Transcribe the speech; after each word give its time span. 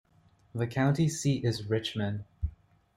The 0.55 0.65
county 0.65 1.07
seat 1.07 1.45
is 1.45 1.67
Richmond. 1.69 2.23